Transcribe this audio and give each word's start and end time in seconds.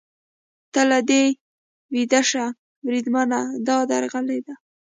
ته 0.73 0.81
له 0.89 0.99
دې 1.09 1.23
ویده 1.93 2.21
شه، 2.29 2.45
بریدمنه، 2.85 3.39
دا 3.67 3.77
درغلي 3.91 4.39
ده. 4.47 4.55